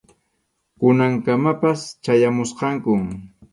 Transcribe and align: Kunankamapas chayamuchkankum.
Kunankamapas 0.79 1.79
chayamuchkankum. 2.03 3.01